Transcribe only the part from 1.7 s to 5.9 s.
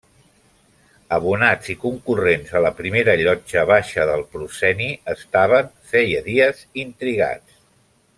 i concurrents a la primera llotja baixa del prosceni estaven,